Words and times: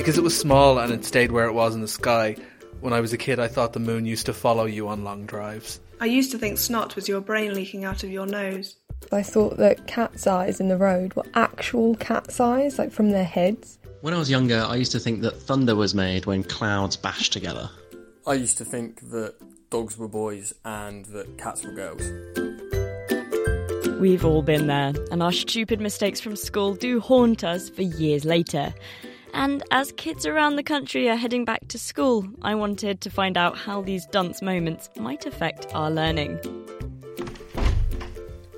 Because 0.00 0.16
it 0.16 0.24
was 0.24 0.34
small 0.34 0.78
and 0.78 0.90
it 0.94 1.04
stayed 1.04 1.30
where 1.30 1.44
it 1.44 1.52
was 1.52 1.74
in 1.74 1.82
the 1.82 1.86
sky, 1.86 2.34
when 2.80 2.94
I 2.94 3.00
was 3.00 3.12
a 3.12 3.18
kid, 3.18 3.38
I 3.38 3.48
thought 3.48 3.74
the 3.74 3.80
moon 3.80 4.06
used 4.06 4.24
to 4.26 4.32
follow 4.32 4.64
you 4.64 4.88
on 4.88 5.04
long 5.04 5.26
drives. 5.26 5.78
I 6.00 6.06
used 6.06 6.30
to 6.30 6.38
think 6.38 6.56
snot 6.56 6.96
was 6.96 7.06
your 7.06 7.20
brain 7.20 7.52
leaking 7.52 7.84
out 7.84 8.02
of 8.02 8.10
your 8.10 8.24
nose. 8.24 8.76
I 9.12 9.22
thought 9.22 9.58
that 9.58 9.86
cat's 9.86 10.26
eyes 10.26 10.58
in 10.58 10.68
the 10.68 10.78
road 10.78 11.12
were 11.16 11.26
actual 11.34 11.96
cat's 11.96 12.40
eyes, 12.40 12.78
like 12.78 12.92
from 12.92 13.10
their 13.10 13.26
heads. 13.26 13.78
When 14.00 14.14
I 14.14 14.18
was 14.18 14.30
younger, 14.30 14.64
I 14.66 14.76
used 14.76 14.92
to 14.92 14.98
think 14.98 15.20
that 15.20 15.36
thunder 15.36 15.76
was 15.76 15.94
made 15.94 16.24
when 16.24 16.44
clouds 16.44 16.96
bashed 16.96 17.34
together. 17.34 17.68
I 18.26 18.32
used 18.32 18.56
to 18.56 18.64
think 18.64 19.10
that 19.10 19.34
dogs 19.68 19.98
were 19.98 20.08
boys 20.08 20.54
and 20.64 21.04
that 21.06 21.36
cats 21.36 21.62
were 21.62 21.72
girls. 21.72 22.00
We've 24.00 24.24
all 24.24 24.40
been 24.40 24.66
there, 24.66 24.94
and 25.12 25.22
our 25.22 25.30
stupid 25.30 25.78
mistakes 25.78 26.22
from 26.22 26.36
school 26.36 26.72
do 26.74 27.00
haunt 27.00 27.44
us 27.44 27.68
for 27.68 27.82
years 27.82 28.24
later. 28.24 28.72
And 29.32 29.62
as 29.70 29.92
kids 29.92 30.26
around 30.26 30.56
the 30.56 30.62
country 30.62 31.08
are 31.08 31.16
heading 31.16 31.44
back 31.44 31.68
to 31.68 31.78
school, 31.78 32.26
I 32.42 32.54
wanted 32.54 33.00
to 33.02 33.10
find 33.10 33.36
out 33.36 33.56
how 33.56 33.82
these 33.82 34.06
dunce 34.06 34.42
moments 34.42 34.90
might 34.96 35.26
affect 35.26 35.66
our 35.74 35.90
learning. 35.90 36.38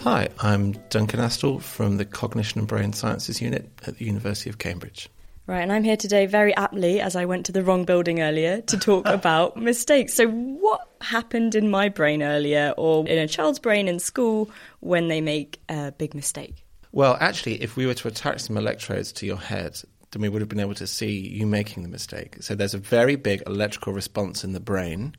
Hi, 0.00 0.28
I'm 0.40 0.72
Duncan 0.90 1.20
Astle 1.20 1.62
from 1.62 1.96
the 1.96 2.04
Cognition 2.04 2.58
and 2.58 2.68
Brain 2.68 2.92
Sciences 2.92 3.40
Unit 3.40 3.70
at 3.86 3.98
the 3.98 4.04
University 4.04 4.50
of 4.50 4.58
Cambridge. 4.58 5.08
Right, 5.46 5.60
and 5.60 5.72
I'm 5.72 5.84
here 5.84 5.96
today 5.96 6.24
very 6.24 6.56
aptly, 6.56 7.00
as 7.00 7.16
I 7.16 7.26
went 7.26 7.44
to 7.46 7.52
the 7.52 7.62
wrong 7.62 7.84
building 7.84 8.22
earlier, 8.22 8.62
to 8.62 8.78
talk 8.78 9.06
about 9.08 9.58
mistakes. 9.58 10.14
So, 10.14 10.28
what 10.28 10.88
happened 11.02 11.54
in 11.54 11.70
my 11.70 11.90
brain 11.90 12.22
earlier, 12.22 12.72
or 12.78 13.06
in 13.06 13.18
a 13.18 13.28
child's 13.28 13.58
brain 13.58 13.86
in 13.86 13.98
school, 13.98 14.50
when 14.80 15.08
they 15.08 15.20
make 15.20 15.60
a 15.68 15.92
big 15.92 16.14
mistake? 16.14 16.64
Well, 16.92 17.18
actually, 17.20 17.62
if 17.62 17.76
we 17.76 17.86
were 17.86 17.94
to 17.94 18.08
attach 18.08 18.40
some 18.40 18.56
electrodes 18.56 19.12
to 19.12 19.26
your 19.26 19.36
head, 19.36 19.82
then 20.14 20.22
we 20.22 20.28
would 20.28 20.40
have 20.40 20.48
been 20.48 20.60
able 20.60 20.74
to 20.74 20.86
see 20.86 21.28
you 21.28 21.46
making 21.46 21.82
the 21.82 21.88
mistake. 21.88 22.36
So 22.40 22.54
there's 22.54 22.74
a 22.74 22.78
very 22.78 23.16
big 23.16 23.42
electrical 23.46 23.92
response 23.92 24.44
in 24.44 24.52
the 24.52 24.60
brain. 24.60 25.16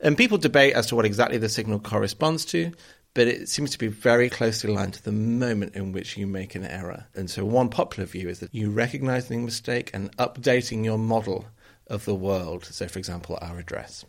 And 0.00 0.16
people 0.16 0.38
debate 0.38 0.74
as 0.74 0.86
to 0.86 0.96
what 0.96 1.04
exactly 1.04 1.38
the 1.38 1.48
signal 1.48 1.80
corresponds 1.80 2.44
to, 2.46 2.72
but 3.14 3.28
it 3.28 3.48
seems 3.48 3.70
to 3.70 3.78
be 3.78 3.86
very 3.86 4.28
closely 4.28 4.70
aligned 4.70 4.94
to 4.94 5.02
the 5.02 5.12
moment 5.12 5.74
in 5.74 5.92
which 5.92 6.16
you 6.16 6.26
make 6.26 6.54
an 6.54 6.64
error. 6.64 7.06
And 7.14 7.30
so 7.30 7.44
one 7.44 7.68
popular 7.68 8.06
view 8.06 8.28
is 8.28 8.40
that 8.40 8.54
you 8.54 8.70
recognizing 8.70 9.40
the 9.40 9.44
mistake 9.46 9.90
and 9.94 10.14
updating 10.16 10.84
your 10.84 10.98
model 10.98 11.46
of 11.86 12.04
the 12.04 12.14
world. 12.14 12.64
So, 12.64 12.88
for 12.88 12.98
example, 12.98 13.38
our 13.40 13.58
address. 13.58 14.04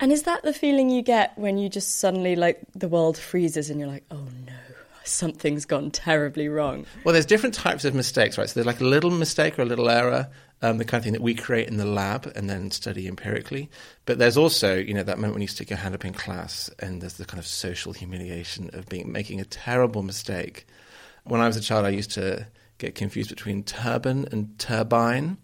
And 0.00 0.12
is 0.12 0.24
that 0.24 0.42
the 0.42 0.52
feeling 0.52 0.90
you 0.90 1.02
get 1.02 1.38
when 1.38 1.56
you 1.56 1.68
just 1.68 1.98
suddenly, 1.98 2.36
like, 2.36 2.60
the 2.74 2.88
world 2.88 3.16
freezes 3.16 3.70
and 3.70 3.78
you're 3.80 3.88
like, 3.88 4.04
oh 4.10 4.28
no? 4.46 4.52
Something's 5.04 5.64
gone 5.64 5.90
terribly 5.90 6.48
wrong. 6.48 6.86
Well, 7.04 7.12
there's 7.12 7.26
different 7.26 7.54
types 7.54 7.84
of 7.84 7.94
mistakes, 7.94 8.38
right? 8.38 8.48
So 8.48 8.54
there's 8.54 8.66
like 8.66 8.80
a 8.80 8.84
little 8.84 9.10
mistake 9.10 9.58
or 9.58 9.62
a 9.62 9.66
little 9.66 9.88
error, 9.88 10.28
um, 10.62 10.78
the 10.78 10.84
kind 10.84 10.98
of 10.98 11.04
thing 11.04 11.12
that 11.12 11.22
we 11.22 11.34
create 11.34 11.68
in 11.68 11.76
the 11.76 11.84
lab 11.84 12.30
and 12.34 12.48
then 12.48 12.70
study 12.70 13.06
empirically. 13.06 13.70
But 14.06 14.18
there's 14.18 14.36
also, 14.36 14.76
you 14.76 14.94
know, 14.94 15.02
that 15.02 15.18
moment 15.18 15.34
when 15.34 15.42
you 15.42 15.48
stick 15.48 15.70
your 15.70 15.78
hand 15.78 15.94
up 15.94 16.04
in 16.04 16.14
class 16.14 16.70
and 16.78 17.00
there's 17.00 17.14
the 17.14 17.24
kind 17.24 17.38
of 17.38 17.46
social 17.46 17.92
humiliation 17.92 18.70
of 18.72 18.88
being 18.88 19.12
making 19.12 19.40
a 19.40 19.44
terrible 19.44 20.02
mistake. 20.02 20.66
When 21.24 21.40
I 21.40 21.46
was 21.46 21.56
a 21.56 21.60
child, 21.60 21.86
I 21.86 21.90
used 21.90 22.12
to 22.12 22.46
get 22.78 22.94
confused 22.94 23.30
between 23.30 23.62
turban 23.62 24.26
and 24.32 24.58
turbine. 24.58 25.38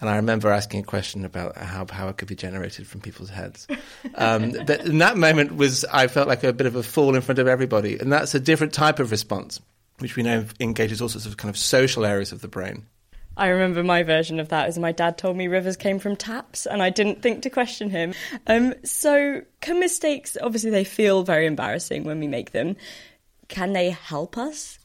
And 0.00 0.08
I 0.08 0.16
remember 0.16 0.48
asking 0.48 0.80
a 0.80 0.84
question 0.84 1.24
about 1.24 1.56
how 1.56 1.84
power 1.84 2.12
could 2.12 2.28
be 2.28 2.34
generated 2.34 2.86
from 2.86 3.00
people's 3.00 3.28
heads. 3.28 3.66
Um, 4.14 4.52
but 4.66 4.86
in 4.86 4.98
that 4.98 5.18
moment 5.18 5.56
was 5.56 5.84
I 5.84 6.06
felt 6.06 6.26
like 6.26 6.42
a 6.42 6.52
bit 6.52 6.66
of 6.66 6.76
a 6.76 6.82
fool 6.82 7.14
in 7.14 7.20
front 7.20 7.38
of 7.38 7.46
everybody, 7.46 7.98
and 7.98 8.12
that's 8.12 8.34
a 8.34 8.40
different 8.40 8.72
type 8.72 8.98
of 8.98 9.10
response, 9.10 9.60
which 9.98 10.16
we 10.16 10.22
know 10.22 10.46
engages 10.58 11.02
all 11.02 11.08
sorts 11.08 11.26
of 11.26 11.36
kind 11.36 11.50
of 11.50 11.58
social 11.58 12.06
areas 12.06 12.32
of 12.32 12.40
the 12.40 12.48
brain. 12.48 12.86
I 13.36 13.48
remember 13.48 13.82
my 13.82 14.02
version 14.02 14.40
of 14.40 14.48
that 14.48 14.68
is 14.68 14.78
my 14.78 14.92
dad 14.92 15.16
told 15.16 15.36
me 15.36 15.48
rivers 15.48 15.76
came 15.76 15.98
from 15.98 16.16
taps, 16.16 16.66
and 16.66 16.82
I 16.82 16.90
didn't 16.90 17.22
think 17.22 17.42
to 17.42 17.50
question 17.50 17.88
him. 17.88 18.14
Um, 18.46 18.74
so, 18.84 19.42
can 19.60 19.80
mistakes 19.80 20.36
obviously 20.40 20.70
they 20.70 20.84
feel 20.84 21.22
very 21.22 21.46
embarrassing 21.46 22.04
when 22.04 22.20
we 22.20 22.26
make 22.26 22.50
them? 22.50 22.76
Can 23.48 23.72
they 23.72 23.90
help 23.90 24.36
us? 24.36 24.78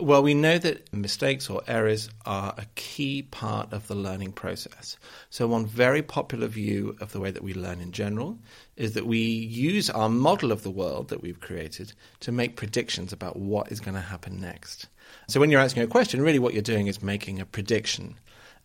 Well, 0.00 0.22
we 0.22 0.32
know 0.32 0.56
that 0.56 0.90
mistakes 0.94 1.50
or 1.50 1.60
errors 1.68 2.08
are 2.24 2.54
a 2.56 2.64
key 2.76 3.22
part 3.24 3.74
of 3.74 3.88
the 3.88 3.94
learning 3.94 4.32
process. 4.32 4.96
So, 5.28 5.46
one 5.46 5.66
very 5.66 6.00
popular 6.00 6.46
view 6.46 6.96
of 7.02 7.12
the 7.12 7.20
way 7.20 7.30
that 7.30 7.42
we 7.42 7.52
learn 7.52 7.78
in 7.82 7.92
general 7.92 8.38
is 8.76 8.94
that 8.94 9.06
we 9.06 9.18
use 9.18 9.90
our 9.90 10.08
model 10.08 10.50
of 10.50 10.62
the 10.62 10.70
world 10.70 11.08
that 11.08 11.20
we've 11.20 11.40
created 11.40 11.92
to 12.20 12.32
make 12.32 12.56
predictions 12.56 13.12
about 13.12 13.36
what 13.36 13.70
is 13.70 13.80
going 13.80 13.94
to 13.94 14.00
happen 14.00 14.40
next. 14.40 14.88
So, 15.28 15.40
when 15.40 15.50
you're 15.50 15.60
asking 15.60 15.82
a 15.82 15.88
question, 15.88 16.22
really 16.22 16.38
what 16.38 16.54
you're 16.54 16.62
doing 16.62 16.86
is 16.86 17.02
making 17.02 17.38
a 17.38 17.44
prediction. 17.44 18.14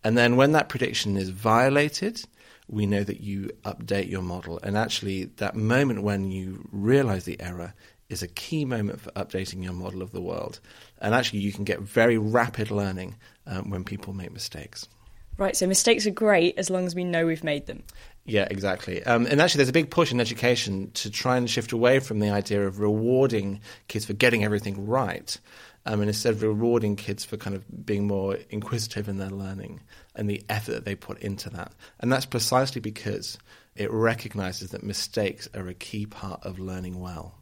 And 0.06 0.18
then, 0.18 0.38
when 0.38 0.54
that 0.54 0.70
prediction 0.70 1.18
is 1.18 1.28
violated, 1.28 2.24
we 2.70 2.86
know 2.86 3.04
that 3.04 3.20
you 3.20 3.52
update 3.66 4.10
your 4.10 4.22
model. 4.22 4.62
And 4.64 4.78
actually, 4.78 5.26
that 5.38 5.58
moment 5.58 6.04
when 6.04 6.32
you 6.32 6.70
realize 6.72 7.26
the 7.26 7.42
error 7.42 7.74
is 8.10 8.24
a 8.24 8.28
key 8.28 8.66
moment 8.66 9.02
for 9.02 9.12
updating 9.12 9.64
your 9.64 9.74
model 9.74 10.02
of 10.02 10.12
the 10.12 10.22
world. 10.22 10.60
And 11.00 11.14
actually, 11.14 11.40
you 11.40 11.52
can 11.52 11.64
get 11.64 11.80
very 11.82 12.18
rapid 12.18 12.72
learning 12.72 13.16
um, 13.46 13.70
when 13.70 13.84
people 13.84 14.14
make 14.14 14.32
mistakes. 14.32 14.88
Right, 15.38 15.56
so 15.56 15.68
mistakes 15.68 16.08
are 16.08 16.12
great 16.12 16.58
as 16.58 16.70
long 16.70 16.86
as 16.86 16.96
we 16.96 17.04
know 17.04 17.28
we've 17.28 17.44
made 17.44 17.68
them. 17.68 17.84
Yeah, 18.26 18.48
exactly. 18.50 19.04
Um, 19.04 19.28
and 19.28 19.40
actually, 19.40 19.60
there's 19.60 19.70
a 19.70 19.74
big 19.74 19.92
push 19.92 20.12
in 20.12 20.20
education 20.20 20.92
to 20.96 21.12
try 21.12 21.38
and 21.38 21.50
shift 21.50 21.72
away 21.72 22.00
from 22.00 22.20
the 22.20 22.30
idea 22.30 22.66
of 22.66 22.80
rewarding 22.80 23.62
kids 23.88 24.06
for 24.06 24.14
getting 24.14 24.44
everything 24.44 24.88
right. 24.88 25.38
Um, 25.86 26.02
and 26.02 26.10
instead 26.10 26.34
of 26.34 26.42
rewarding 26.42 26.98
kids 26.98 27.24
for 27.24 27.38
kind 27.38 27.56
of 27.56 27.86
being 27.86 28.08
more 28.08 28.38
inquisitive 28.50 29.08
in 29.08 29.18
their 29.18 29.30
learning 29.30 29.82
and 30.16 30.30
the 30.30 30.44
effort 30.50 30.74
that 30.74 30.86
they 30.86 30.96
put 30.96 31.20
into 31.20 31.50
that. 31.52 31.72
And 32.00 32.12
that's 32.12 32.26
precisely 32.26 32.82
because 32.82 33.38
it 33.76 33.90
recognizes 33.92 34.72
that 34.72 34.84
mistakes 34.84 35.48
are 35.54 35.68
a 35.70 35.74
key 35.74 36.06
part 36.06 36.44
of 36.44 36.60
learning 36.60 37.00
well. 37.00 37.36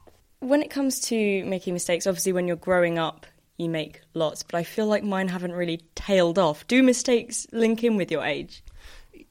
When 0.45 0.61
it 0.61 0.69
comes 0.69 0.99
to 1.01 1.43
making 1.45 1.73
mistakes, 1.73 2.05
obviously, 2.05 2.31
when 2.31 2.47
you're 2.47 2.55
growing 2.55 2.99
up, 2.99 3.25
you 3.57 3.67
make 3.67 4.01
lots, 4.13 4.43
but 4.43 4.55
I 4.55 4.63
feel 4.63 4.85
like 4.85 5.03
mine 5.03 5.27
haven't 5.27 5.53
really 5.53 5.81
tailed 5.95 6.37
off. 6.37 6.67
Do 6.67 6.83
mistakes 6.83 7.47
link 7.51 7.83
in 7.83 7.95
with 7.95 8.11
your 8.11 8.23
age? 8.23 8.63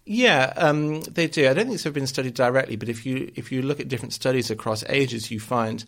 Yeah, 0.06 0.52
um, 0.56 1.02
they 1.02 1.28
do. 1.28 1.48
I 1.48 1.54
don't 1.54 1.69
think 1.69 1.80
ever 1.80 1.92
been 1.92 2.08
studied 2.08 2.34
directly, 2.34 2.75
but 2.75 2.88
if 2.88 3.06
you 3.06 3.30
if 3.36 3.52
you 3.52 3.62
look 3.62 3.78
at 3.78 3.86
different 3.88 4.12
studies 4.12 4.50
across 4.50 4.82
ages, 4.88 5.30
you 5.30 5.38
find 5.38 5.84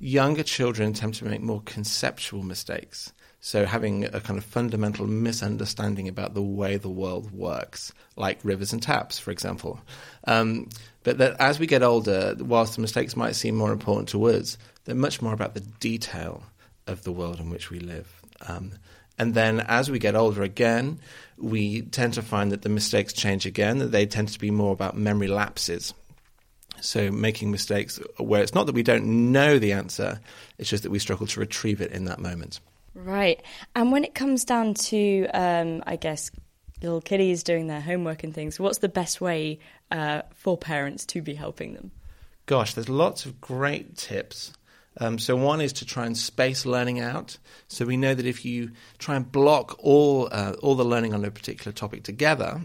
younger 0.00 0.42
children 0.42 0.92
tend 0.92 1.14
to 1.14 1.24
make 1.24 1.40
more 1.40 1.62
conceptual 1.64 2.42
mistakes. 2.42 3.12
So 3.40 3.64
having 3.64 4.04
a 4.04 4.20
kind 4.20 4.38
of 4.38 4.44
fundamental 4.44 5.06
misunderstanding 5.06 6.08
about 6.08 6.34
the 6.34 6.42
way 6.42 6.76
the 6.76 6.88
world 6.88 7.30
works, 7.30 7.92
like 8.16 8.40
rivers 8.42 8.72
and 8.72 8.82
taps, 8.82 9.18
for 9.18 9.30
example. 9.30 9.80
Um, 10.24 10.68
but 11.04 11.18
that 11.18 11.36
as 11.38 11.60
we 11.60 11.66
get 11.66 11.82
older, 11.82 12.34
whilst 12.38 12.74
the 12.74 12.80
mistakes 12.80 13.16
might 13.16 13.36
seem 13.36 13.54
more 13.54 13.72
important 13.72 14.08
to 14.10 14.24
us, 14.24 14.58
they're 14.84 14.94
much 14.94 15.22
more 15.22 15.32
about 15.32 15.54
the 15.54 15.60
detail 15.60 16.42
of 16.86 17.04
the 17.04 17.12
world 17.12 17.38
in 17.38 17.48
which 17.48 17.70
we 17.70 17.78
live. 17.78 18.20
Um, 18.46 18.72
and 19.18 19.34
then 19.34 19.60
as 19.60 19.90
we 19.90 19.98
get 19.98 20.16
older 20.16 20.42
again, 20.42 20.98
we 21.36 21.82
tend 21.82 22.14
to 22.14 22.22
find 22.22 22.50
that 22.52 22.62
the 22.62 22.68
mistakes 22.68 23.12
change 23.12 23.46
again, 23.46 23.78
that 23.78 23.92
they 23.92 24.06
tend 24.06 24.28
to 24.28 24.38
be 24.38 24.50
more 24.50 24.72
about 24.72 24.96
memory 24.96 25.28
lapses. 25.28 25.94
So 26.80 27.10
making 27.10 27.50
mistakes 27.50 28.00
where 28.18 28.42
it's 28.42 28.54
not 28.54 28.66
that 28.66 28.74
we 28.74 28.84
don't 28.84 29.32
know 29.32 29.58
the 29.58 29.72
answer, 29.72 30.20
it's 30.58 30.70
just 30.70 30.84
that 30.84 30.90
we 30.90 30.98
struggle 30.98 31.26
to 31.26 31.40
retrieve 31.40 31.80
it 31.80 31.92
in 31.92 32.04
that 32.04 32.20
moment. 32.20 32.60
Right. 33.04 33.40
And 33.76 33.92
when 33.92 34.02
it 34.02 34.14
comes 34.14 34.44
down 34.44 34.74
to, 34.74 35.26
um, 35.32 35.84
I 35.86 35.94
guess, 35.94 36.32
little 36.82 37.00
kiddies 37.00 37.44
doing 37.44 37.68
their 37.68 37.80
homework 37.80 38.24
and 38.24 38.34
things, 38.34 38.58
what's 38.58 38.78
the 38.78 38.88
best 38.88 39.20
way 39.20 39.60
uh, 39.92 40.22
for 40.34 40.58
parents 40.58 41.06
to 41.06 41.22
be 41.22 41.34
helping 41.34 41.74
them? 41.74 41.92
Gosh, 42.46 42.74
there's 42.74 42.88
lots 42.88 43.24
of 43.24 43.40
great 43.40 43.96
tips. 43.96 44.52
Um, 45.00 45.18
so 45.20 45.36
one 45.36 45.60
is 45.60 45.72
to 45.74 45.84
try 45.84 46.06
and 46.06 46.18
space 46.18 46.66
learning 46.66 46.98
out. 46.98 47.38
So 47.68 47.84
we 47.84 47.96
know 47.96 48.14
that 48.14 48.26
if 48.26 48.44
you 48.44 48.72
try 48.98 49.14
and 49.14 49.30
block 49.30 49.76
all 49.78 50.28
uh, 50.32 50.54
all 50.60 50.74
the 50.74 50.84
learning 50.84 51.14
on 51.14 51.24
a 51.24 51.30
particular 51.30 51.70
topic 51.70 52.02
together, 52.02 52.62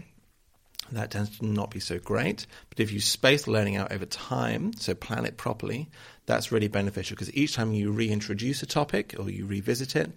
that 0.90 1.12
tends 1.12 1.38
to 1.38 1.46
not 1.46 1.70
be 1.70 1.78
so 1.78 2.00
great. 2.00 2.48
But 2.70 2.80
if 2.80 2.90
you 2.90 3.00
space 3.00 3.46
learning 3.46 3.76
out 3.76 3.92
over 3.92 4.04
time, 4.04 4.72
so 4.72 4.94
plan 4.94 5.26
it 5.26 5.36
properly, 5.36 5.90
that's 6.26 6.50
really 6.50 6.68
beneficial 6.68 7.14
because 7.14 7.34
each 7.34 7.54
time 7.54 7.72
you 7.72 7.92
reintroduce 7.92 8.62
a 8.62 8.66
topic 8.66 9.14
or 9.18 9.28
you 9.30 9.46
revisit 9.46 9.94
it, 9.94 10.12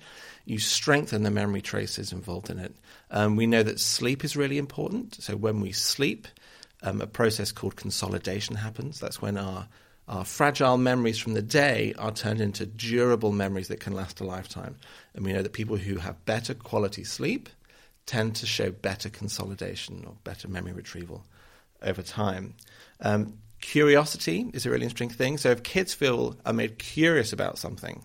you 0.46 0.58
strengthen 0.60 1.24
the 1.24 1.32
memory 1.32 1.62
traces 1.62 2.14
involved 2.14 2.50
in 2.50 2.60
it. 2.60 2.74
Um, 3.12 3.36
we 3.36 3.48
know 3.48 3.64
that 3.64 3.80
sleep 3.80 4.24
is 4.24 4.38
really 4.38 4.58
important. 4.58 5.16
So 5.22 5.36
when 5.36 5.60
we 5.60 5.72
sleep, 5.74 6.28
um, 6.84 7.02
a 7.02 7.08
process 7.08 7.52
called 7.52 7.76
consolidation 7.76 8.56
happens. 8.56 9.00
That's 9.00 9.22
when 9.22 9.38
our 9.38 9.68
our 10.08 10.24
fragile 10.24 10.78
memories 10.78 11.18
from 11.18 11.34
the 11.34 11.42
day 11.42 11.94
are 12.00 12.14
turned 12.14 12.40
into 12.40 12.66
durable 12.66 13.34
memories 13.34 13.68
that 13.68 13.82
can 13.82 13.92
last 13.94 14.22
a 14.22 14.24
lifetime. 14.24 14.78
And 15.14 15.26
we 15.26 15.34
know 15.34 15.42
that 15.42 15.52
people 15.52 15.76
who 15.76 15.98
have 15.98 16.24
better 16.24 16.54
quality 16.54 17.04
sleep 17.04 17.50
tend 18.06 18.38
to 18.38 18.46
show 18.46 18.72
better 18.72 19.10
consolidation 19.10 20.06
or 20.08 20.16
better 20.24 20.48
memory 20.48 20.72
retrieval 20.72 21.26
over 21.82 22.02
time. 22.02 22.54
Um, 23.02 23.38
curiosity 23.62 24.50
is 24.54 24.66
a 24.66 24.70
really 24.70 24.84
interesting 24.84 25.10
thing. 25.10 25.38
So 25.38 25.50
if 25.52 25.64
kids 25.64 25.94
feel 25.94 26.36
are 26.46 26.54
made 26.54 26.78
curious 26.78 27.34
about 27.34 27.58
something, 27.58 28.04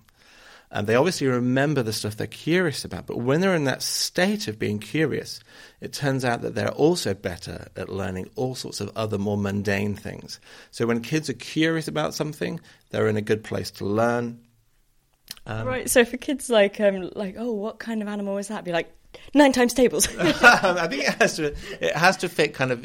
and 0.73 0.87
they 0.87 0.95
obviously 0.95 1.27
remember 1.27 1.83
the 1.83 1.93
stuff 1.93 2.17
they're 2.17 2.27
curious 2.27 2.85
about. 2.85 3.07
But 3.07 3.19
when 3.19 3.43
they're 3.43 3.55
in 3.55 3.65
that 3.65 3.83
state 3.83 4.49
of 4.49 4.59
being 4.59 4.79
curious, 4.79 5.41
it 5.83 5.93
turns 5.93 6.25
out 6.25 6.41
that 6.41 6.55
they're 6.55 6.71
also 6.71 7.13
better 7.13 7.69
at 7.77 7.91
learning 7.91 8.31
all 8.37 8.55
sorts 8.55 8.81
of 8.81 8.91
other 8.97 9.19
more 9.19 9.37
mundane 9.37 9.95
things. 9.95 10.41
So 10.71 10.87
when 10.87 11.03
kids 11.03 11.29
are 11.29 11.35
curious 11.35 11.89
about 11.89 12.15
something, 12.15 12.59
they're 12.89 13.07
in 13.07 13.19
a 13.19 13.23
good 13.23 13.45
place 13.45 13.71
to 13.73 13.85
learn. 13.85 14.41
Um, 15.47 15.67
right. 15.67 15.91
So 15.91 16.07
for 16.07 16.17
kids 16.17 16.49
like 16.49 16.81
um, 16.81 17.11
like 17.15 17.37
oh, 17.39 17.53
what 17.53 17.79
kind 17.79 18.01
of 18.01 18.09
animal 18.09 18.39
is 18.39 18.49
that? 18.49 18.65
Be 18.65 18.73
like 18.73 18.91
nine 19.35 19.53
times 19.53 19.75
tables. 19.75 20.09
I 20.19 20.87
think 20.89 21.03
it 21.03 21.15
has 21.21 21.37
to 21.37 21.55
it 21.81 21.95
has 21.95 22.17
to 22.19 22.31
fit 22.31 22.55
kind 22.55 22.73
of 22.73 22.85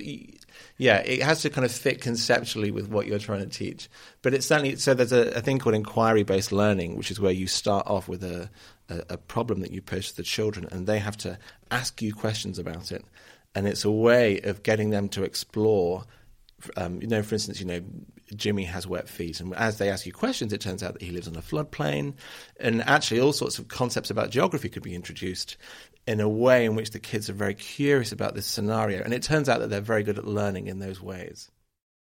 yeah, 0.78 0.98
it 0.98 1.24
has 1.24 1.42
to 1.42 1.50
kind 1.50 1.66
of 1.66 1.72
fit 1.72 2.02
conceptually 2.02 2.70
with 2.70 2.88
what 2.88 3.08
you're 3.08 3.18
trying 3.18 3.40
to 3.40 3.48
teach. 3.48 3.90
But 4.22 4.34
it's 4.34 4.46
certainly 4.46 4.76
so. 4.76 4.94
There's 4.94 5.12
a, 5.12 5.30
a 5.32 5.42
thing 5.42 5.58
called 5.58 5.76
inquiry-based 5.76 6.52
learning, 6.52 6.96
which 6.96 7.10
is 7.10 7.20
where 7.20 7.32
you 7.32 7.48
start 7.48 7.88
off 7.88 8.08
with 8.08 8.24
a, 8.24 8.50
a, 8.90 9.04
a 9.10 9.18
problem 9.18 9.62
that 9.62 9.72
you 9.72 9.82
pose 9.82 10.12
to 10.12 10.18
the 10.18 10.24
children, 10.24 10.68
and 10.72 10.86
they 10.86 11.00
have 11.00 11.18
to 11.18 11.40
ask 11.72 12.02
you 12.02 12.14
questions 12.14 12.60
about 12.60 12.92
it. 12.92 13.04
And 13.56 13.68
it's 13.68 13.86
a 13.86 13.92
way 13.92 14.40
of 14.42 14.62
getting 14.62 14.92
them 14.92 15.10
to 15.10 15.24
explore. 15.24 16.04
Um, 16.76 17.02
you 17.02 17.08
know, 17.08 17.24
for 17.24 17.36
instance, 17.36 17.60
you 17.60 17.66
know, 17.66 17.82
Jimmy 18.36 18.66
has 18.66 18.86
wet 18.86 19.08
feet, 19.08 19.40
and 19.40 19.54
as 19.56 19.78
they 19.78 19.90
ask 19.90 20.06
you 20.06 20.12
questions, 20.12 20.52
it 20.52 20.62
turns 20.62 20.84
out 20.84 20.94
that 20.94 21.02
he 21.02 21.12
lives 21.12 21.28
on 21.28 21.36
a 21.36 21.42
floodplain, 21.42 22.14
and 22.60 22.82
actually 22.82 23.20
all 23.20 23.34
sorts 23.34 23.60
of 23.60 23.68
concepts 23.68 24.10
about 24.10 24.30
geography 24.30 24.70
could 24.70 24.84
be 24.84 24.96
introduced 24.96 25.58
in 26.08 26.20
a 26.20 26.30
way 26.30 26.66
in 26.66 26.76
which 26.76 26.92
the 26.92 27.00
kids 27.00 27.30
are 27.30 27.34
very 27.34 27.54
curious 27.54 28.12
about 28.12 28.34
this 28.34 28.46
scenario. 28.46 29.04
And 29.04 29.14
it 29.14 29.24
turns 29.24 29.50
out 29.50 29.60
that 29.60 29.70
they're 29.70 29.82
very 29.82 30.04
good 30.04 30.18
at 30.18 30.26
learning 30.26 30.68
in 30.68 30.80
those 30.80 31.02
ways. 31.02 31.52